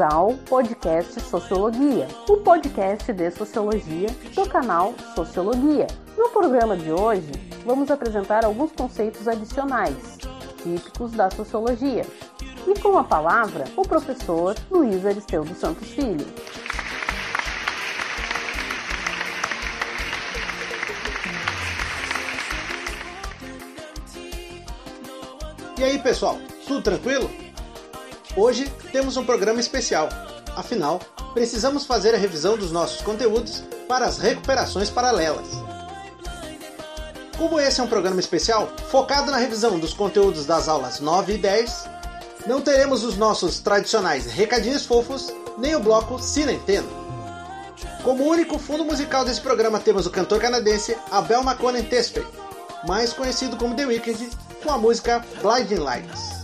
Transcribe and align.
ao 0.00 0.34
podcast 0.48 1.20
Sociologia, 1.20 2.08
o 2.28 2.38
podcast 2.38 3.12
de 3.12 3.30
sociologia 3.30 4.08
do 4.34 4.48
canal 4.48 4.94
Sociologia. 5.14 5.86
No 6.16 6.30
programa 6.30 6.76
de 6.76 6.90
hoje, 6.90 7.30
vamos 7.66 7.90
apresentar 7.90 8.44
alguns 8.44 8.72
conceitos 8.72 9.28
adicionais, 9.28 10.18
típicos 10.62 11.12
da 11.12 11.30
sociologia. 11.30 12.06
E 12.66 12.78
com 12.80 12.96
a 12.96 13.04
palavra, 13.04 13.64
o 13.76 13.82
professor 13.82 14.56
Luiz 14.70 15.04
Aristeu 15.04 15.44
dos 15.44 15.58
Santos 15.58 15.88
Filho. 15.88 16.26
E 25.78 25.84
aí, 25.84 25.98
pessoal, 25.98 26.38
tudo 26.66 26.82
tranquilo? 26.82 27.39
Hoje 28.40 28.72
temos 28.90 29.18
um 29.18 29.24
programa 29.26 29.60
especial. 29.60 30.08
Afinal, 30.56 30.98
precisamos 31.34 31.84
fazer 31.84 32.14
a 32.14 32.16
revisão 32.16 32.56
dos 32.56 32.72
nossos 32.72 33.02
conteúdos 33.02 33.62
para 33.86 34.06
as 34.06 34.16
recuperações 34.16 34.88
paralelas. 34.88 35.46
Como 37.36 37.60
esse 37.60 37.82
é 37.82 37.84
um 37.84 37.86
programa 37.86 38.18
especial 38.18 38.72
focado 38.90 39.30
na 39.30 39.36
revisão 39.36 39.78
dos 39.78 39.92
conteúdos 39.92 40.46
das 40.46 40.70
aulas 40.70 41.00
9 41.00 41.34
e 41.34 41.36
10, 41.36 41.84
não 42.46 42.62
teremos 42.62 43.04
os 43.04 43.18
nossos 43.18 43.60
tradicionais 43.60 44.24
recadinhos 44.24 44.86
fofos 44.86 45.30
nem 45.58 45.76
o 45.76 45.80
bloco 45.80 46.18
Cinenteno. 46.18 46.88
Como 48.02 48.24
único 48.24 48.58
fundo 48.58 48.86
musical 48.86 49.22
desse 49.22 49.42
programa 49.42 49.78
temos 49.78 50.06
o 50.06 50.10
cantor 50.10 50.40
canadense 50.40 50.96
Abel 51.10 51.42
McConan 51.42 51.82
Tesfaye, 51.82 52.26
mais 52.88 53.12
conhecido 53.12 53.58
como 53.58 53.76
The 53.76 53.84
Weeknd, 53.84 54.30
com 54.62 54.72
a 54.72 54.78
música 54.78 55.22
Blinding 55.42 55.82
Lights. 55.82 56.39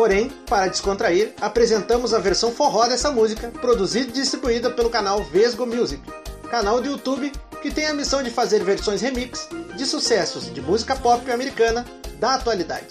Porém, 0.00 0.30
para 0.46 0.66
descontrair, 0.66 1.34
apresentamos 1.42 2.14
a 2.14 2.18
versão 2.18 2.50
forró 2.50 2.86
dessa 2.86 3.10
música, 3.10 3.48
produzida 3.60 4.08
e 4.08 4.12
distribuída 4.12 4.70
pelo 4.70 4.88
canal 4.88 5.22
Vesgo 5.24 5.66
Music, 5.66 6.02
canal 6.50 6.80
do 6.80 6.88
YouTube 6.88 7.30
que 7.60 7.70
tem 7.70 7.84
a 7.84 7.92
missão 7.92 8.22
de 8.22 8.30
fazer 8.30 8.64
versões 8.64 9.02
remix 9.02 9.46
de 9.76 9.84
sucessos 9.84 10.50
de 10.54 10.62
música 10.62 10.96
pop 10.96 11.30
americana 11.30 11.84
da 12.18 12.32
atualidade. 12.32 12.86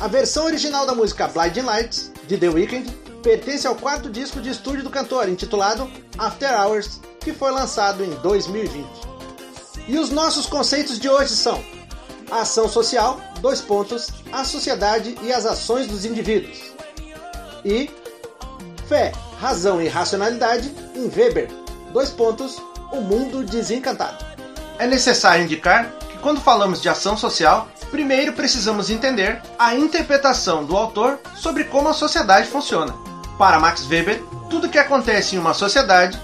A 0.00 0.08
versão 0.08 0.44
original 0.44 0.84
da 0.84 0.92
música 0.92 1.28
Blinding 1.28 1.62
Lights, 1.62 2.10
de 2.26 2.36
The 2.36 2.48
Weeknd, 2.48 2.90
pertence 3.22 3.64
ao 3.64 3.76
quarto 3.76 4.10
disco 4.10 4.40
de 4.40 4.50
estúdio 4.50 4.82
do 4.82 4.90
cantor, 4.90 5.28
intitulado 5.28 5.88
After 6.18 6.52
Hours, 6.52 6.98
que 7.20 7.32
foi 7.32 7.52
lançado 7.52 8.02
em 8.02 8.10
2020. 8.22 8.88
E 9.86 9.96
os 9.96 10.10
nossos 10.10 10.46
conceitos 10.46 10.98
de 10.98 11.08
hoje 11.08 11.36
são 11.36 11.62
a 12.30 12.42
ação 12.42 12.68
social, 12.68 13.20
dois 13.40 13.60
pontos, 13.60 14.08
a 14.32 14.44
sociedade 14.44 15.16
e 15.22 15.32
as 15.32 15.46
ações 15.46 15.86
dos 15.86 16.04
indivíduos. 16.04 16.58
E 17.64 17.90
fé, 18.88 19.12
razão 19.40 19.80
e 19.80 19.88
racionalidade 19.88 20.74
em 20.94 21.08
Weber, 21.08 21.50
dois 21.92 22.10
pontos, 22.10 22.60
o 22.92 23.00
mundo 23.00 23.44
desencantado. 23.44 24.24
É 24.78 24.86
necessário 24.86 25.44
indicar 25.44 25.92
que 26.10 26.18
quando 26.18 26.40
falamos 26.40 26.80
de 26.80 26.88
ação 26.88 27.16
social, 27.16 27.68
primeiro 27.90 28.32
precisamos 28.32 28.90
entender 28.90 29.42
a 29.58 29.74
interpretação 29.74 30.64
do 30.64 30.76
autor 30.76 31.18
sobre 31.36 31.64
como 31.64 31.88
a 31.88 31.94
sociedade 31.94 32.48
funciona. 32.48 32.94
Para 33.38 33.60
Max 33.60 33.86
Weber, 33.86 34.22
tudo 34.48 34.68
que 34.68 34.78
acontece 34.78 35.36
em 35.36 35.38
uma 35.38 35.54
sociedade 35.54 36.20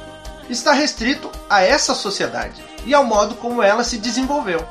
está 0.49 0.73
restrito 0.73 1.31
a 1.49 1.63
essa 1.63 1.95
sociedade 1.95 2.63
e 2.85 2.95
ao 2.95 3.05
modo 3.05 3.35
como 3.37 3.63
ela 3.63 3.85
se 3.85 3.99
desenvolveu. 3.99 4.65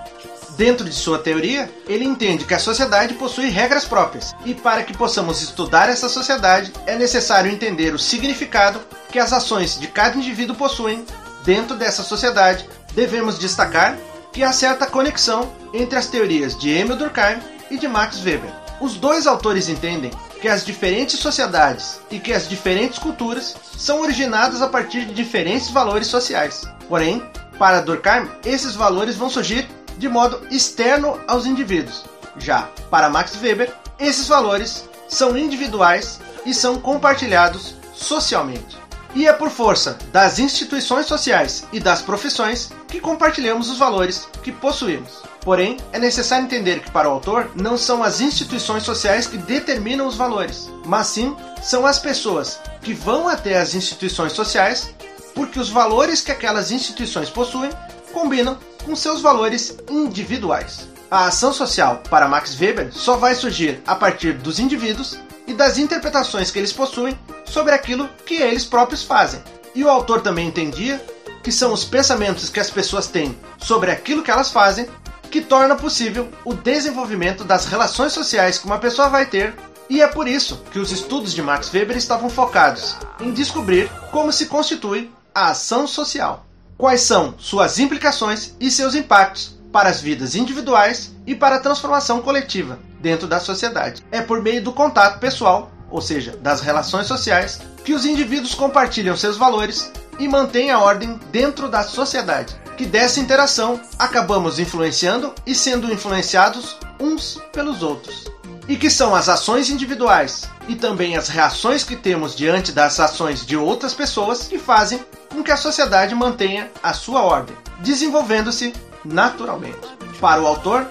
Dentro 0.58 0.86
de 0.86 0.96
sua 0.96 1.20
teoria, 1.20 1.70
ele 1.86 2.06
entende 2.06 2.46
que 2.46 2.54
a 2.54 2.60
sociedade 2.60 3.14
possui 3.16 3.50
regras 3.50 3.84
próprias, 3.84 4.34
e 4.46 4.54
para 4.54 4.84
que 4.84 4.96
possamos 4.96 5.42
estudar 5.42 5.90
essa 5.90 6.08
sociedade, 6.08 6.72
é 6.86 6.96
necessário 6.96 7.52
entender 7.52 7.94
o 7.94 8.00
significado 8.00 8.80
que 9.12 9.20
as 9.20 9.34
ações 9.34 9.78
de 9.78 9.88
cada 9.88 10.18
indivíduo 10.18 10.56
possuem 10.56 11.06
dentro 11.44 11.76
dessa 11.76 12.04
sociedade. 12.04 12.70
Devemos 12.94 13.38
destacar 13.38 13.98
que 14.32 14.44
há 14.44 14.54
certa 14.54 14.86
conexão 14.86 15.52
entre 15.74 15.98
as 15.98 16.08
teorias 16.08 16.58
de 16.58 16.70
Emil 16.70 16.96
Durkheim 16.96 17.40
e 17.70 17.78
de 17.78 17.88
Max 17.88 18.24
Weber. 18.24 18.52
Os 18.80 18.96
dois 18.96 19.28
autores 19.28 19.68
entendem 19.68 20.12
que 20.42 20.48
as 20.48 20.66
diferentes 20.66 21.20
sociedades 21.20 22.00
e 22.10 22.20
que 22.20 22.32
as 22.32 22.48
diferentes 22.48 23.00
culturas 23.00 23.56
são 23.78 24.02
originadas 24.02 24.62
a 24.62 24.68
partir 24.68 25.06
de 25.06 25.14
diferentes 25.14 25.70
valores 25.70 26.08
sociais. 26.08 26.64
Porém, 26.88 27.22
para 27.58 27.82
Durkheim, 27.82 28.30
esses 28.46 28.76
valores 28.76 29.16
vão 29.16 29.30
surgir 29.30 29.68
de 29.98 30.08
modo 30.10 30.46
externo 30.52 31.20
aos 31.28 31.46
indivíduos. 31.46 32.04
Já 32.38 32.70
para 32.90 33.10
Max 33.10 33.40
Weber, 33.42 33.74
esses 34.00 34.28
valores 34.28 34.90
são 35.08 35.38
individuais 35.38 36.20
e 36.46 36.54
são 36.54 36.80
compartilhados 36.80 37.76
socialmente. 37.94 38.78
E 39.14 39.26
é 39.26 39.32
por 39.32 39.50
força 39.50 39.98
das 40.12 40.40
instituições 40.40 41.06
sociais 41.06 41.66
e 41.72 41.80
das 41.80 42.02
profissões 42.02 42.70
que 42.88 43.00
compartilhamos 43.00 43.70
os 43.70 43.78
valores 43.78 44.28
que 44.44 44.52
possuímos. 44.52 45.24
Porém, 45.40 45.78
é 45.94 46.00
necessário 46.00 46.44
entender 46.44 46.82
que 46.82 46.92
para 46.92 47.08
o 47.08 47.14
autor 47.14 47.50
não 47.56 47.78
são 47.78 48.04
as 48.04 48.20
instituições 48.20 48.84
sociais 48.84 49.26
que 49.26 49.38
determinam 49.38 50.08
os 50.08 50.16
valores, 50.16 50.70
mas 50.86 51.08
sim 51.08 51.36
são 51.64 51.86
as 51.86 51.98
pessoas 51.98 52.60
que 52.82 52.94
vão 52.94 53.30
até 53.30 53.58
as 53.58 53.74
instituições 53.74 54.34
sociais 54.34 54.94
porque 55.34 55.60
os 55.60 55.70
valores 55.70 56.22
que 56.22 56.32
aquelas 56.32 56.72
instituições 56.72 57.30
possuem 57.30 57.70
combinam 58.12 58.58
com 58.86 58.96
seus 58.96 59.22
valores 59.22 59.76
individuais. 59.90 60.88
A 61.10 61.26
ação 61.26 61.52
social, 61.52 62.02
para 62.10 62.28
Max 62.28 62.60
Weber, 62.60 62.94
só 62.94 63.18
vai 63.18 63.34
surgir 63.34 63.82
a 63.86 63.96
partir 63.96 64.34
dos 64.34 64.60
indivíduos 64.60 65.20
e 65.48 65.54
das 65.54 65.78
interpretações 65.78 66.52
que 66.52 66.60
eles 66.60 66.72
possuem 66.72 67.18
sobre 67.46 67.74
aquilo 67.74 68.08
que 68.26 68.36
eles 68.36 68.66
próprios 68.66 69.04
fazem. 69.04 69.42
E 69.74 69.84
o 69.84 69.90
autor 69.90 70.22
também 70.22 70.48
entendia 70.48 71.04
que 71.44 71.52
são 71.52 71.74
os 71.74 71.84
pensamentos 71.84 72.50
que 72.50 72.60
as 72.60 72.70
pessoas 72.70 73.08
têm 73.08 73.38
sobre 73.58 73.92
aquilo 73.92 74.24
que 74.24 74.32
elas 74.32 74.52
fazem 74.52 74.88
que 75.30 75.42
torna 75.42 75.76
possível 75.76 76.30
o 76.46 76.54
desenvolvimento 76.54 77.44
das 77.44 77.66
relações 77.66 78.14
sociais 78.14 78.58
que 78.58 78.66
uma 78.66 78.80
pessoa 78.80 79.10
vai 79.10 79.26
ter, 79.26 79.54
e 79.90 80.02
é 80.02 80.08
por 80.08 80.28
isso 80.28 80.62
que 80.72 80.80
os 80.80 80.92
estudos 80.92 81.34
de 81.34 81.42
Max 81.42 81.72
Weber 81.74 81.98
estavam 81.98 82.30
focados 82.30 82.96
em 83.20 83.32
descobrir 83.32 83.90
como 84.12 84.32
se 84.32 84.46
constitui 84.46 85.12
a 85.34 85.50
ação 85.50 85.86
social 85.86 86.45
quais 86.78 87.02
são 87.02 87.36
suas 87.38 87.80
implicações 87.80 88.54
e 88.60 88.70
seus 88.70 88.96
impactos 88.96 89.56
para 89.72 89.90
as 89.90 90.00
vidas 90.00 90.36
individuais 90.36 91.12
e 91.28 91.36
para 91.36 91.58
a 91.58 91.60
transformação 91.60 92.22
coletiva 92.22 92.80
dentro 93.02 93.28
da 93.28 93.40
sociedade. 93.40 94.04
É 94.12 94.22
por 94.22 94.42
meio 94.42 94.64
do 94.64 94.72
contato 94.72 95.20
pessoal, 95.20 95.72
ou 95.90 96.02
seja, 96.02 96.36
das 96.38 96.62
relações 96.62 97.08
sociais, 97.08 97.60
que 97.84 97.94
os 97.94 98.06
indivíduos 98.06 98.56
compartilham 98.56 99.18
seus 99.18 99.38
valores 99.38 99.92
e 100.18 100.28
mantêm 100.28 100.72
a 100.72 100.80
ordem 100.80 101.20
dentro 101.32 101.70
da 101.70 101.84
sociedade. 101.84 102.56
Que 102.78 102.86
dessa 102.86 103.20
interação 103.20 103.80
acabamos 103.98 104.60
influenciando 104.60 105.34
e 105.46 105.54
sendo 105.54 105.92
influenciados 105.92 106.78
uns 107.00 107.40
pelos 107.52 107.84
outros. 107.84 108.26
E 108.68 108.76
que 108.76 108.90
são 108.90 109.14
as 109.14 109.30
ações 109.30 109.70
individuais 109.70 110.50
e 110.68 110.76
também 110.76 111.16
as 111.16 111.28
reações 111.28 111.84
que 111.84 111.96
temos 111.96 112.36
diante 112.36 112.72
das 112.72 113.00
ações 113.00 113.46
de 113.46 113.56
outras 113.56 113.94
pessoas 113.94 114.48
que 114.48 114.58
fazem 114.58 115.00
com 115.30 115.44
que 115.44 115.52
a 115.52 115.58
sociedade 115.58 116.16
mantenha 116.16 116.72
a 116.82 116.94
sua 116.94 117.22
ordem, 117.22 117.56
desenvolvendo-se 117.82 118.74
naturalmente. 119.04 119.88
Para 120.20 120.42
o 120.42 120.48
autor, 120.48 120.88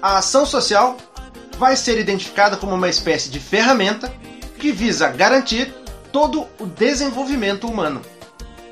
a 0.00 0.18
ação 0.18 0.46
social 0.46 0.96
vai 1.58 1.76
ser 1.76 1.98
identificada 1.98 2.56
como 2.56 2.74
uma 2.74 2.88
espécie 2.88 3.28
de 3.28 3.40
ferramenta 3.40 4.12
que 4.58 4.70
visa 4.70 5.08
garantir 5.08 5.74
todo 6.12 6.46
o 6.58 6.66
desenvolvimento 6.66 7.66
humano. 7.66 8.00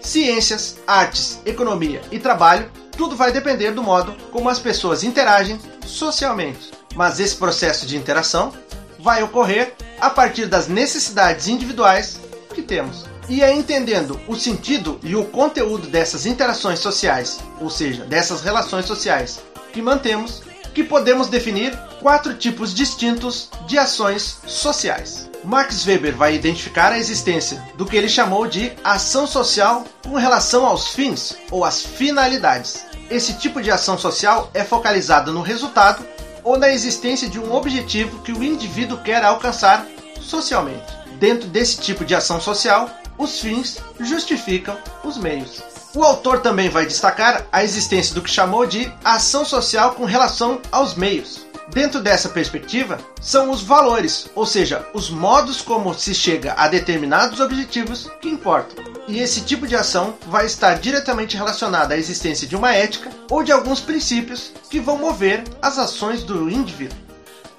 Ciências, 0.00 0.79
artes, 0.87 1.41
economia 1.44 2.00
e 2.11 2.19
trabalho, 2.19 2.70
tudo 2.96 3.17
vai 3.17 3.32
depender 3.32 3.73
do 3.73 3.82
modo 3.82 4.14
como 4.31 4.49
as 4.49 4.58
pessoas 4.58 5.02
interagem 5.02 5.58
socialmente. 5.84 6.77
Mas 6.94 7.20
esse 7.20 7.37
processo 7.37 7.87
de 7.87 7.96
interação 7.96 8.52
vai 8.99 9.23
ocorrer 9.23 9.75
a 10.00 10.11
partir 10.11 10.46
das 10.46 10.69
necessidades 10.69 11.49
individuais 11.49 12.20
que 12.55 12.62
temos. 12.62 13.05
E 13.29 13.43
é 13.43 13.52
entendendo 13.52 14.19
o 14.26 14.35
sentido 14.35 14.99
e 15.02 15.14
o 15.14 15.25
conteúdo 15.25 15.87
dessas 15.87 16.25
interações 16.25 16.79
sociais, 16.79 17.38
ou 17.61 17.69
seja, 17.69 18.05
dessas 18.05 18.40
relações 18.40 18.87
sociais 18.87 19.40
que 19.73 19.82
mantemos, 19.82 20.43
que 20.75 20.82
podemos 20.82 21.29
definir 21.29 21.76
quatro 22.00 22.35
tipos 22.35 22.75
distintos 22.75 23.50
de 23.67 23.79
ações 23.79 24.38
sociais. 24.46 25.29
Max 25.44 25.87
Weber 25.87 26.17
vai 26.17 26.34
identificar 26.34 26.93
a 26.93 26.99
existência 26.99 27.62
do 27.76 27.87
que 27.87 27.96
ele 27.96 28.08
chamou 28.08 28.46
de 28.46 28.73
ação 28.82 29.26
social 29.26 29.84
com 30.02 30.17
relação 30.17 30.67
aos 30.67 30.88
fins 30.88 31.37
ou 31.50 31.64
às 31.64 31.82
finalidades. 31.82 32.84
Esse 33.11 33.34
tipo 33.34 33.62
de 33.62 33.70
ação 33.70 33.99
social 33.99 34.50
é 34.52 34.64
focalizado 34.64 35.32
no 35.32 35.43
resultado 35.43 36.05
ou 36.48 36.58
na 36.58 36.70
existência 36.70 37.28
de 37.28 37.38
um 37.38 37.52
objetivo 37.52 38.22
que 38.22 38.32
o 38.32 38.42
indivíduo 38.42 38.96
quer 39.02 39.22
alcançar 39.22 39.86
socialmente. 40.18 40.96
Dentro 41.18 41.46
desse 41.46 41.78
tipo 41.78 42.06
de 42.06 42.14
ação 42.14 42.40
social, 42.40 42.88
os 43.18 43.38
fins 43.38 43.76
justificam 44.00 44.74
os 45.04 45.18
meios. 45.18 45.62
O 45.94 46.02
autor 46.02 46.40
também 46.40 46.70
vai 46.70 46.86
destacar 46.86 47.46
a 47.52 47.62
existência 47.62 48.14
do 48.14 48.22
que 48.22 48.30
chamou 48.30 48.64
de 48.64 48.90
ação 49.04 49.44
social 49.44 49.92
com 49.92 50.06
relação 50.06 50.58
aos 50.72 50.94
meios. 50.94 51.46
Dentro 51.73 52.00
dessa 52.00 52.29
perspectiva, 52.29 52.99
são 53.20 53.50
os 53.50 53.62
valores, 53.62 54.29
ou 54.35 54.47
seja, 54.47 54.87
os 54.94 55.11
modos 55.11 55.61
como 55.61 55.94
se 55.94 56.15
chega 56.15 56.55
a 56.55 56.69
determinados 56.69 57.41
objetivos 57.41 58.11
que 58.20 58.29
importam. 58.29 58.85
E 59.06 59.19
esse 59.20 59.43
tipo 59.43 59.67
de 59.67 59.76
ação 59.76 60.17
vai 60.26 60.47
estar 60.47 60.75
diretamente 60.75 61.37
relacionada 61.37 61.94
à 61.94 61.99
existência 61.99 62.47
de 62.47 62.56
uma 62.56 62.73
ética 62.73 63.11
ou 63.31 63.43
de 63.43 63.53
alguns 63.53 63.81
princípios 63.81 64.53
que 64.70 64.81
vão 64.81 64.99
mover 64.99 65.44
as 65.62 65.79
ações 65.79 66.23
do 66.23 66.50
indivíduo. 66.50 66.99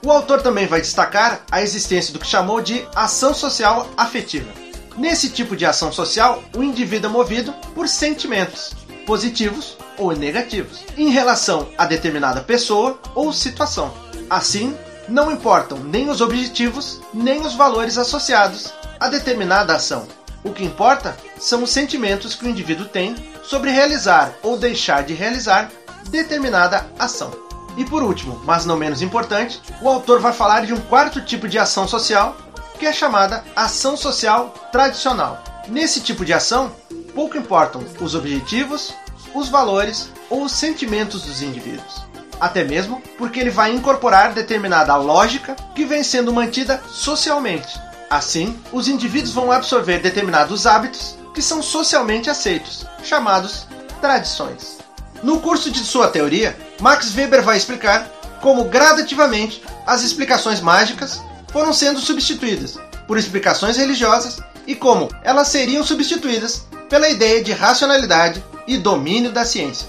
O 0.06 0.12
autor 0.12 0.42
também 0.42 0.66
vai 0.66 0.80
destacar 0.80 1.42
a 1.52 1.62
existência 1.62 2.14
do 2.14 2.20
que 2.20 2.28
chamou 2.28 2.62
de 2.62 2.86
ação 2.96 3.34
social 3.34 3.90
afetiva. 3.98 4.50
Nesse 4.98 5.30
tipo 5.30 5.56
de 5.56 5.66
ação 5.66 5.92
social, 5.92 6.44
o 6.56 6.64
indivíduo 6.64 7.10
é 7.10 7.14
movido 7.14 7.54
por 7.74 7.88
sentimentos, 7.88 8.74
positivos 9.10 9.76
ou 9.98 10.16
negativos, 10.16 10.86
em 10.96 11.10
relação 11.10 11.68
a 11.76 11.88
determinada 11.88 12.42
pessoa 12.42 13.00
ou 13.16 13.34
situação. 13.34 13.92
Assim, 14.30 14.78
não 15.08 15.32
importam 15.32 15.80
nem 15.80 16.12
os 16.12 16.22
objetivos, 16.22 17.02
nem 17.12 17.42
os 17.42 17.56
valores 17.56 17.98
associados 17.98 18.72
a 19.00 19.10
determinada 19.10 19.74
ação. 19.74 20.08
O 20.44 20.52
que 20.52 20.64
importa 20.64 21.18
são 21.40 21.64
os 21.64 21.72
sentimentos 21.72 22.36
que 22.36 22.46
o 22.46 22.50
indivíduo 22.50 22.86
tem 22.86 23.16
sobre 23.42 23.72
realizar 23.72 24.36
ou 24.44 24.60
deixar 24.60 25.04
de 25.04 25.16
realizar 25.16 25.72
determinada 26.12 26.86
ação. 27.00 27.32
E 27.78 27.86
por 27.86 28.04
último, 28.04 28.40
mas 28.46 28.64
não 28.64 28.78
menos 28.78 29.02
importante, 29.02 29.60
o 29.82 29.90
autor 29.90 30.20
vai 30.20 30.34
falar 30.34 30.68
de 30.68 30.74
um 30.74 30.82
quarto 30.82 31.20
tipo 31.26 31.48
de 31.48 31.58
ação 31.58 31.88
social, 31.88 32.38
que 32.78 32.86
é 32.86 32.94
chamada 32.94 33.44
ação 33.56 33.98
social 33.98 34.54
tradicional. 34.72 35.44
Nesse 35.68 36.00
tipo 36.00 36.24
de 36.24 36.34
ação, 36.34 36.72
pouco 37.20 37.38
importam 37.38 37.84
os 38.00 38.16
objetivos, 38.16 38.94
os 39.36 39.50
valores 39.50 40.10
ou 40.30 40.46
os 40.46 40.54
sentimentos 40.54 41.24
dos 41.24 41.42
indivíduos. 41.42 42.02
Até 42.40 42.64
mesmo 42.64 43.04
porque 43.18 43.42
ele 43.42 43.50
vai 43.50 43.76
incorporar 43.76 44.32
determinada 44.32 44.96
lógica 44.96 45.54
que 45.76 45.84
vem 45.84 46.02
sendo 46.02 46.32
mantida 46.32 46.82
socialmente. 46.88 47.78
Assim, 48.10 48.58
os 48.72 48.88
indivíduos 48.88 49.34
vão 49.34 49.52
absorver 49.52 50.00
determinados 50.00 50.66
hábitos 50.66 51.18
que 51.36 51.42
são 51.42 51.62
socialmente 51.62 52.30
aceitos, 52.30 52.86
chamados 53.04 53.68
tradições. 54.00 54.78
No 55.22 55.42
curso 55.42 55.70
de 55.70 55.80
sua 55.80 56.08
teoria, 56.08 56.58
Max 56.80 57.14
Weber 57.14 57.44
vai 57.44 57.58
explicar 57.58 58.10
como 58.40 58.64
gradativamente 58.64 59.62
as 59.86 60.04
explicações 60.04 60.62
mágicas 60.62 61.22
foram 61.52 61.74
sendo 61.74 62.00
substituídas 62.00 62.80
por 63.06 63.18
explicações 63.18 63.76
religiosas 63.76 64.40
e 64.66 64.74
como 64.74 65.10
elas 65.22 65.50
seriam 65.50 65.84
substituídas 65.84 66.70
pela 66.90 67.10
ideia 67.10 67.44
de 67.44 67.52
racionalidade 67.52 68.44
e 68.68 68.78
domínio 68.78 69.32
da 69.32 69.46
ciência. 69.46 69.88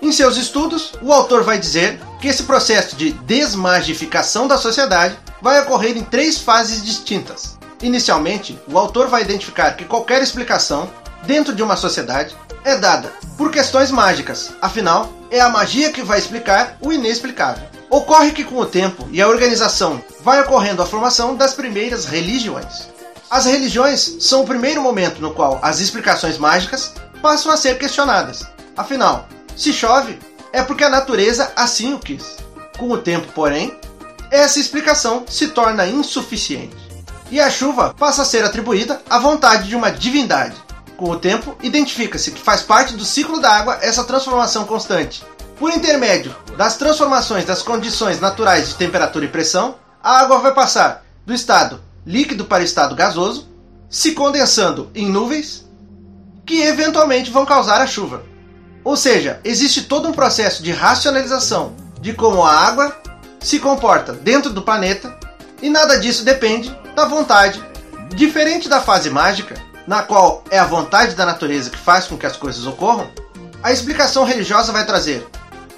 Em 0.00 0.10
seus 0.10 0.36
estudos, 0.36 0.92
o 1.02 1.12
autor 1.12 1.44
vai 1.44 1.58
dizer 1.58 2.00
que 2.20 2.28
esse 2.28 2.44
processo 2.44 2.96
de 2.96 3.12
desmagificação 3.12 4.48
da 4.48 4.56
sociedade 4.56 5.16
vai 5.40 5.60
ocorrer 5.60 5.96
em 5.96 6.04
três 6.04 6.38
fases 6.38 6.84
distintas. 6.84 7.58
Inicialmente, 7.82 8.58
o 8.68 8.78
autor 8.78 9.08
vai 9.08 9.22
identificar 9.22 9.72
que 9.72 9.84
qualquer 9.84 10.22
explicação 10.22 10.90
dentro 11.24 11.54
de 11.54 11.62
uma 11.62 11.76
sociedade 11.76 12.36
é 12.64 12.76
dada 12.76 13.12
por 13.36 13.50
questões 13.50 13.90
mágicas, 13.90 14.52
afinal, 14.60 15.12
é 15.30 15.40
a 15.40 15.48
magia 15.48 15.90
que 15.90 16.02
vai 16.02 16.18
explicar 16.18 16.76
o 16.80 16.92
inexplicável. 16.92 17.64
Ocorre 17.90 18.32
que 18.32 18.44
com 18.44 18.56
o 18.56 18.66
tempo 18.66 19.08
e 19.10 19.20
a 19.20 19.28
organização 19.28 20.02
vai 20.20 20.40
ocorrendo 20.40 20.80
a 20.80 20.86
formação 20.86 21.34
das 21.34 21.54
primeiras 21.54 22.04
religiões. 22.04 22.88
As 23.32 23.46
religiões 23.46 24.18
são 24.20 24.42
o 24.42 24.46
primeiro 24.46 24.82
momento 24.82 25.22
no 25.22 25.32
qual 25.32 25.58
as 25.62 25.80
explicações 25.80 26.36
mágicas 26.36 26.92
passam 27.22 27.50
a 27.50 27.56
ser 27.56 27.78
questionadas. 27.78 28.46
Afinal, 28.76 29.26
se 29.56 29.72
chove, 29.72 30.18
é 30.52 30.60
porque 30.62 30.84
a 30.84 30.90
natureza 30.90 31.50
assim 31.56 31.94
o 31.94 31.98
quis. 31.98 32.36
Com 32.76 32.90
o 32.90 32.98
tempo, 32.98 33.32
porém, 33.32 33.74
essa 34.30 34.60
explicação 34.60 35.24
se 35.26 35.48
torna 35.48 35.86
insuficiente. 35.86 36.76
E 37.30 37.40
a 37.40 37.48
chuva 37.48 37.94
passa 37.98 38.20
a 38.20 38.26
ser 38.26 38.44
atribuída 38.44 39.00
à 39.08 39.18
vontade 39.18 39.66
de 39.66 39.74
uma 39.74 39.90
divindade. 39.90 40.56
Com 40.98 41.08
o 41.08 41.18
tempo, 41.18 41.56
identifica-se 41.62 42.32
que 42.32 42.40
faz 42.42 42.60
parte 42.60 42.94
do 42.94 43.04
ciclo 43.06 43.40
da 43.40 43.50
água 43.50 43.78
essa 43.80 44.04
transformação 44.04 44.66
constante. 44.66 45.24
Por 45.58 45.72
intermédio 45.72 46.36
das 46.58 46.76
transformações 46.76 47.46
das 47.46 47.62
condições 47.62 48.20
naturais 48.20 48.68
de 48.68 48.74
temperatura 48.74 49.24
e 49.24 49.28
pressão, 49.28 49.76
a 50.04 50.20
água 50.20 50.36
vai 50.36 50.52
passar 50.52 51.02
do 51.24 51.32
estado 51.32 51.80
líquido 52.04 52.44
para 52.44 52.64
estado 52.64 52.94
gasoso, 52.94 53.48
se 53.88 54.12
condensando 54.12 54.90
em 54.94 55.10
nuvens 55.10 55.66
que 56.44 56.62
eventualmente 56.62 57.30
vão 57.30 57.46
causar 57.46 57.80
a 57.80 57.86
chuva. 57.86 58.24
Ou 58.84 58.96
seja, 58.96 59.40
existe 59.44 59.82
todo 59.82 60.08
um 60.08 60.12
processo 60.12 60.62
de 60.62 60.72
racionalização 60.72 61.76
de 62.00 62.12
como 62.12 62.42
a 62.42 62.52
água 62.52 62.96
se 63.40 63.58
comporta 63.60 64.12
dentro 64.12 64.52
do 64.52 64.62
planeta 64.62 65.16
e 65.60 65.68
nada 65.70 65.98
disso 65.98 66.24
depende 66.24 66.76
da 66.96 67.04
vontade. 67.04 67.62
Diferente 68.14 68.68
da 68.68 68.80
fase 68.80 69.08
mágica, 69.08 69.54
na 69.86 70.02
qual 70.02 70.42
é 70.50 70.58
a 70.58 70.66
vontade 70.66 71.14
da 71.14 71.24
natureza 71.24 71.70
que 71.70 71.78
faz 71.78 72.06
com 72.06 72.18
que 72.18 72.26
as 72.26 72.36
coisas 72.36 72.66
ocorram, 72.66 73.10
a 73.62 73.72
explicação 73.72 74.24
religiosa 74.24 74.72
vai 74.72 74.84
trazer 74.84 75.26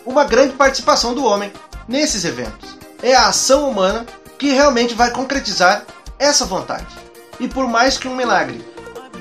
uma 0.07 0.25
grande 0.25 0.55
participação 0.55 1.15
do 1.15 1.25
homem 1.25 1.53
nesses 1.87 2.25
eventos. 2.25 2.77
É 3.03 3.15
a 3.15 3.29
ação 3.29 3.69
humana 3.69 4.07
que 4.39 4.51
realmente 4.51 4.95
vai 4.95 5.11
concretizar 5.11 5.85
essa 6.19 6.45
vontade. 6.45 6.87
E 7.41 7.49
por 7.49 7.69
mais 7.69 7.97
que 7.97 8.09
um 8.09 8.17
milagre 8.17 8.65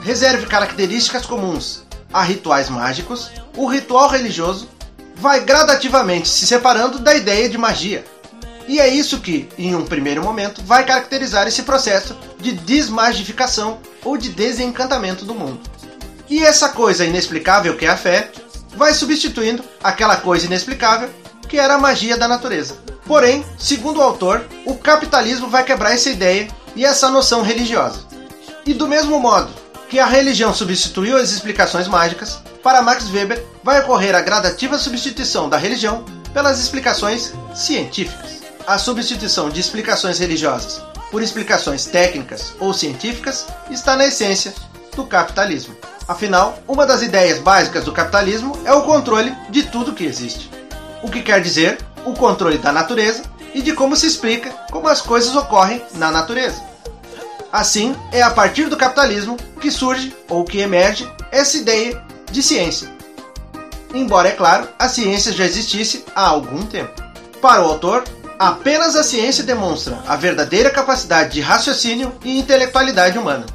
reserve 0.01 0.45
características 0.45 1.25
comuns 1.25 1.83
a 2.11 2.21
rituais 2.21 2.69
mágicos, 2.69 3.31
o 3.55 3.65
ritual 3.65 4.09
religioso 4.09 4.69
vai 5.15 5.41
gradativamente 5.41 6.27
se 6.27 6.45
separando 6.45 6.99
da 6.99 7.15
ideia 7.15 7.49
de 7.49 7.57
magia. 7.57 8.03
E 8.67 8.79
é 8.79 8.87
isso 8.87 9.19
que, 9.19 9.49
em 9.57 9.75
um 9.75 9.85
primeiro 9.85 10.23
momento, 10.23 10.61
vai 10.63 10.85
caracterizar 10.85 11.47
esse 11.47 11.63
processo 11.63 12.15
de 12.39 12.53
desmagificação 12.53 13.79
ou 14.03 14.17
de 14.17 14.29
desencantamento 14.29 15.25
do 15.25 15.35
mundo. 15.35 15.59
E 16.29 16.43
essa 16.43 16.69
coisa 16.69 17.05
inexplicável 17.05 17.75
que 17.75 17.85
é 17.85 17.89
a 17.89 17.97
fé 17.97 18.31
vai 18.75 18.93
substituindo 18.93 19.63
aquela 19.83 20.17
coisa 20.17 20.45
inexplicável 20.45 21.09
que 21.47 21.59
era 21.59 21.75
a 21.75 21.79
magia 21.79 22.17
da 22.17 22.27
natureza. 22.27 22.77
Porém, 23.05 23.45
segundo 23.57 23.97
o 23.97 24.01
autor, 24.01 24.45
o 24.65 24.75
capitalismo 24.75 25.47
vai 25.47 25.63
quebrar 25.63 25.93
essa 25.93 26.09
ideia 26.09 26.47
e 26.75 26.85
essa 26.85 27.09
noção 27.09 27.41
religiosa. 27.41 28.01
E 28.65 28.73
do 28.73 28.87
mesmo 28.87 29.19
modo 29.19 29.51
que 29.89 29.99
a 29.99 30.05
religião 30.05 30.53
substituiu 30.53 31.17
as 31.17 31.31
explicações 31.31 31.87
mágicas, 31.87 32.39
para 32.63 32.81
Max 32.81 33.09
Weber 33.11 33.45
vai 33.63 33.81
ocorrer 33.81 34.15
a 34.15 34.21
gradativa 34.21 34.79
substituição 34.79 35.49
da 35.49 35.57
religião 35.57 36.03
pelas 36.33 36.59
explicações 36.59 37.33
científicas. 37.53 38.41
A 38.65 38.77
substituição 38.77 39.49
de 39.49 39.59
explicações 39.59 40.17
religiosas 40.17 40.81
por 41.11 41.21
explicações 41.21 41.85
técnicas 41.85 42.55
ou 42.59 42.73
científicas 42.73 43.45
está 43.69 43.95
na 43.95 44.07
essência 44.07 44.51
do 44.95 45.05
capitalismo. 45.05 45.75
Afinal, 46.07 46.57
uma 46.67 46.85
das 46.87 47.03
ideias 47.03 47.37
básicas 47.39 47.83
do 47.83 47.91
capitalismo 47.91 48.57
é 48.65 48.73
o 48.73 48.81
controle 48.81 49.31
de 49.49 49.63
tudo 49.63 49.93
que 49.93 50.05
existe. 50.05 50.49
O 51.03 51.09
que 51.09 51.21
quer 51.21 51.39
dizer 51.39 51.77
o 52.03 52.13
controle 52.13 52.57
da 52.57 52.71
natureza 52.71 53.21
e 53.53 53.61
de 53.61 53.73
como 53.73 53.95
se 53.95 54.07
explica 54.07 54.49
como 54.71 54.87
as 54.87 55.01
coisas 55.01 55.35
ocorrem 55.35 55.81
na 55.95 56.11
natureza. 56.11 56.61
Assim, 57.51 57.95
é 58.11 58.21
a 58.21 58.31
partir 58.31 58.67
do 58.67 58.77
capitalismo 58.77 59.37
que 59.61 59.69
surge 59.69 60.15
ou 60.27 60.43
que 60.43 60.59
emerge 60.59 61.09
essa 61.31 61.57
ideia 61.57 62.01
de 62.31 62.41
ciência. 62.41 62.91
Embora, 63.93 64.29
é 64.29 64.31
claro, 64.31 64.67
a 64.79 64.89
ciência 64.89 65.31
já 65.31 65.45
existisse 65.45 66.03
há 66.15 66.27
algum 66.27 66.65
tempo. 66.65 66.91
Para 67.39 67.61
o 67.61 67.65
autor, 67.65 68.03
apenas 68.39 68.95
a 68.95 69.03
ciência 69.03 69.43
demonstra 69.43 69.99
a 70.07 70.15
verdadeira 70.15 70.71
capacidade 70.71 71.33
de 71.33 71.41
raciocínio 71.41 72.11
e 72.23 72.39
intelectualidade 72.39 73.19
humana. 73.19 73.45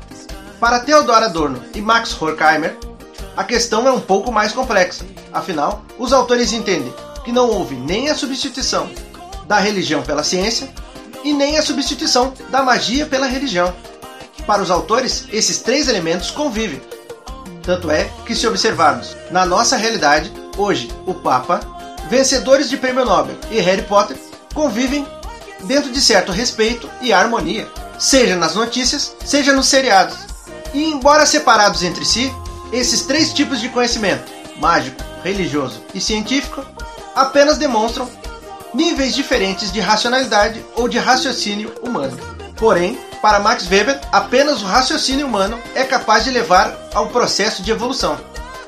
Para 0.61 0.81
Theodor 0.81 1.23
Adorno 1.23 1.62
e 1.75 1.81
Max 1.81 2.21
Horkheimer, 2.21 2.76
a 3.37 3.43
questão 3.43 3.87
é 3.88 3.93
um 3.93 4.00
pouco 4.00 4.31
mais 4.31 4.52
complexa. 4.52 5.05
Afinal, 5.33 5.85
os 5.99 6.12
autores 6.12 6.52
entendem 6.52 6.95
que 7.25 7.33
não 7.33 7.49
houve 7.50 7.75
nem 7.75 8.11
a 8.11 8.14
substituição 8.14 8.88
da 9.49 9.59
religião 9.59 10.02
pela 10.02 10.23
ciência 10.23 10.69
e 11.25 11.33
nem 11.33 11.59
a 11.59 11.62
substituição 11.62 12.33
da 12.50 12.62
magia 12.62 13.07
pela 13.07 13.26
religião. 13.26 13.75
Para 14.47 14.62
os 14.62 14.71
autores, 14.71 15.25
esses 15.33 15.59
três 15.59 15.88
elementos 15.88 16.31
convivem. 16.31 16.81
Tanto 17.62 17.90
é 17.90 18.11
que, 18.25 18.35
se 18.35 18.47
observarmos 18.47 19.17
na 19.31 19.45
nossa 19.45 19.76
realidade, 19.76 20.33
hoje 20.57 20.90
o 21.07 21.14
Papa, 21.14 21.61
vencedores 22.09 22.71
de 22.71 22.76
Prêmio 22.76 23.05
Nobel 23.05 23.37
e 23.50 23.59
Harry 23.61 23.83
Potter 23.83 24.17
convivem 24.55 25.07
dentro 25.64 25.90
de 25.90 26.00
certo 26.00 26.31
respeito 26.31 26.88
e 27.00 27.12
harmonia, 27.12 27.69
seja 27.99 28.37
nas 28.37 28.55
notícias, 28.55 29.14
seja 29.25 29.52
nos 29.52 29.67
seriados. 29.67 30.17
E, 30.73 30.85
embora 30.85 31.26
separados 31.26 31.83
entre 31.83 32.05
si, 32.05 32.33
esses 32.73 33.02
três 33.02 33.33
tipos 33.33 33.61
de 33.61 33.69
conhecimento 33.69 34.31
mágico, 34.59 35.02
religioso 35.23 35.83
e 35.95 36.00
científico 36.00 36.64
apenas 37.14 37.59
demonstram 37.59 38.09
níveis 38.75 39.14
diferentes 39.14 39.72
de 39.72 39.80
racionalidade 39.80 40.64
ou 40.76 40.88
de 40.88 40.98
raciocínio 40.98 41.75
humano. 41.82 42.16
Porém, 42.56 42.98
para 43.22 43.40
Max 43.40 43.68
Weber, 43.68 44.00
apenas 44.12 44.62
o 44.62 44.66
raciocínio 44.66 45.26
humano 45.26 45.58
é 45.75 45.84
capaz 45.84 46.25
de 46.25 46.30
levar 46.30 46.76
ao 46.94 47.08
processo 47.08 47.62
de 47.62 47.70
evolução. 47.70 48.18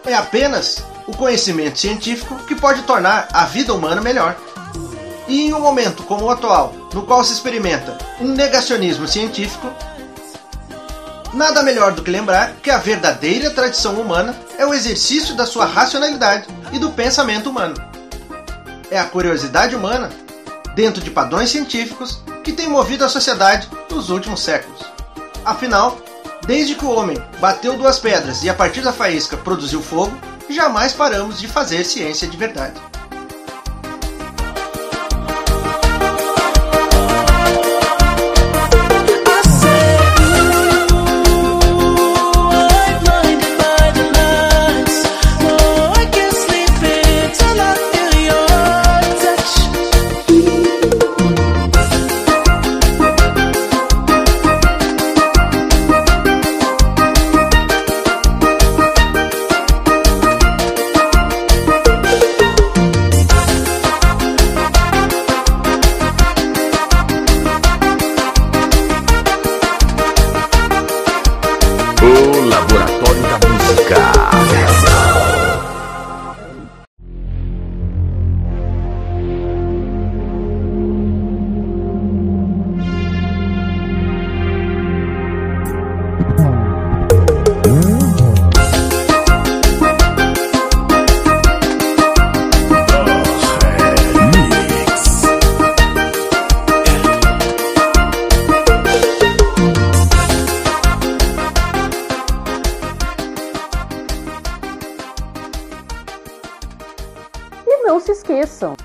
É 0.05 0.15
apenas 0.15 0.83
o 1.07 1.17
conhecimento 1.17 1.79
científico 1.79 2.37
que 2.47 2.55
pode 2.55 2.83
tornar 2.83 3.29
a 3.33 3.45
vida 3.45 3.75
humana 3.75 4.01
melhor. 4.01 4.37
E 5.29 5.43
em 5.43 5.55
um 5.55 5.61
momento 5.61 6.03
como 6.05 6.25
o 6.25 6.31
atual, 6.31 6.73
no 6.93 7.03
qual 7.03 7.23
se 7.25 7.33
experimenta 7.33 7.99
um 8.21 8.29
negacionismo 8.29 9.07
científico, 9.07 9.69
nada 11.33 11.63
melhor 11.63 11.93
do 11.93 12.03
que 12.03 12.11
lembrar 12.11 12.55
que 12.63 12.71
a 12.71 12.79
verdadeira 12.79 13.51
tradição 13.51 13.95
humana 13.95 14.37
é 14.59 14.67
o 14.67 14.75
exercício 14.75 15.35
da 15.35 15.47
sua 15.47 15.65
racionalidade 15.65 16.47
e 16.73 16.79
do 16.79 16.91
pensamento 16.91 17.51
humano. 17.51 17.90
É 18.91 18.99
a 18.99 19.05
curiosidade 19.05 19.77
humana, 19.77 20.11
dentro 20.75 21.01
de 21.01 21.11
padrões 21.11 21.51
científicos, 21.51 22.21
que 22.43 22.53
tem 22.53 22.69
movido 22.69 23.05
a 23.05 23.09
sociedade 23.09 23.69
nos 23.91 24.11
últimos 24.11 24.43
séculos. 24.43 24.81
Afinal, 25.45 25.99
desde 26.45 26.75
que 26.75 26.85
o 26.85 26.91
homem 26.91 27.17
bateu 27.41 27.77
duas 27.77 27.99
pedras 27.99 28.43
e 28.43 28.51
a 28.51 28.55
partir 28.55 28.81
da 28.81 28.93
faísca 28.93 29.37
produziu 29.37 29.81
fogo, 29.81 30.19
jamais 30.49 30.93
paramos 30.93 31.39
de 31.39 31.47
fazer 31.47 31.85
ciência 31.85 32.27
de 32.27 32.37
verdade. 32.37 32.90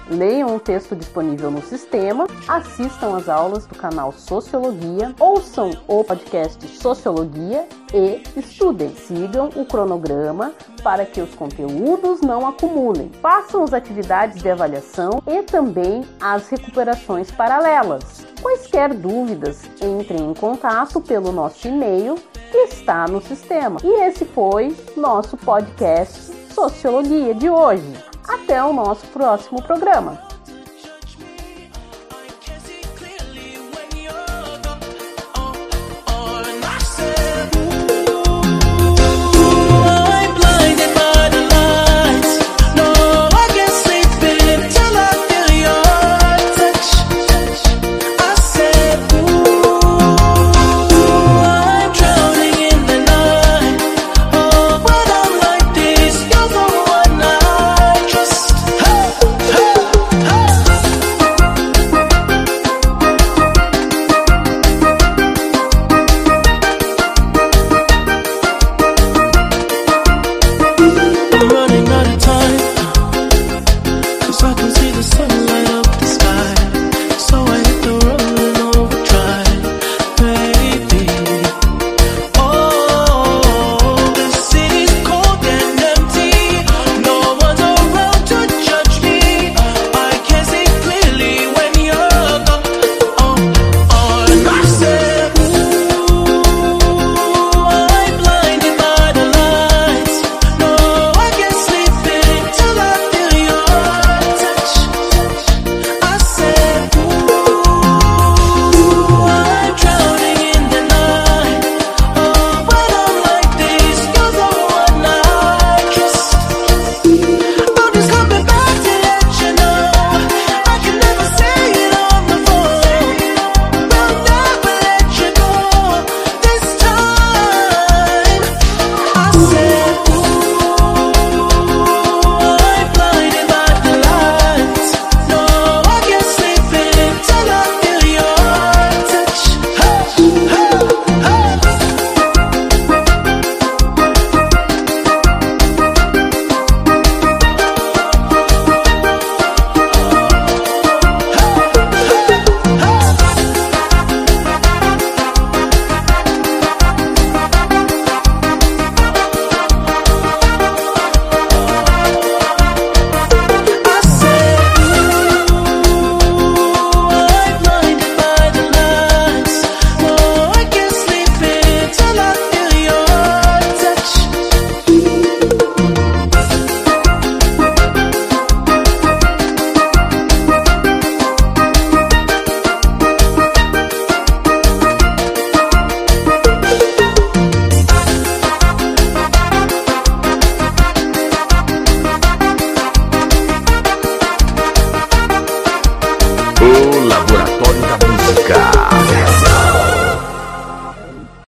Leiam 0.09 0.55
o 0.55 0.59
texto 0.59 0.95
disponível 0.95 1.51
no 1.51 1.61
sistema, 1.61 2.25
assistam 2.47 3.15
às 3.15 3.29
aulas 3.29 3.65
do 3.67 3.75
canal 3.75 4.11
Sociologia, 4.11 5.13
ouçam 5.19 5.71
o 5.87 6.03
podcast 6.03 6.67
Sociologia 6.67 7.67
e 7.93 8.23
estudem. 8.39 8.95
Sigam 8.95 9.49
o 9.55 9.63
cronograma 9.65 10.53
para 10.81 11.05
que 11.05 11.21
os 11.21 11.35
conteúdos 11.35 12.21
não 12.21 12.47
acumulem. 12.47 13.11
Façam 13.21 13.63
as 13.63 13.73
atividades 13.73 14.41
de 14.41 14.49
avaliação 14.49 15.21
e 15.27 15.43
também 15.43 16.03
as 16.19 16.49
recuperações 16.49 17.29
paralelas. 17.29 18.25
Quaisquer 18.41 18.93
dúvidas, 18.93 19.61
entrem 19.81 20.31
em 20.31 20.33
contato 20.33 20.99
pelo 20.99 21.31
nosso 21.31 21.67
e-mail 21.67 22.15
que 22.51 22.57
está 22.57 23.07
no 23.07 23.21
sistema. 23.21 23.79
E 23.83 24.01
esse 24.03 24.25
foi 24.25 24.75
nosso 24.97 25.37
podcast 25.37 26.33
Sociologia 26.53 27.33
de 27.35 27.49
hoje. 27.49 28.14
Até 28.27 28.63
o 28.63 28.73
nosso 28.73 29.05
próximo 29.07 29.61
programa. 29.61 30.34